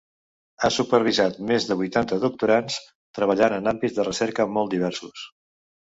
Ha 0.67 0.71
supervisat 0.75 1.35
més 1.51 1.67
de 1.71 1.77
vuitanta 1.83 2.19
doctorands 2.23 2.79
treballant 3.19 3.57
en 3.59 3.73
àmbits 3.73 3.97
de 3.99 4.07
recerca 4.11 4.51
molt 4.57 4.75
diversos. 4.77 5.29